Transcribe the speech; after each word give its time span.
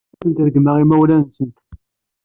Ur 0.25 0.27
asent-reggmeɣ 0.29 0.75
imawlan-nsent. 0.83 1.57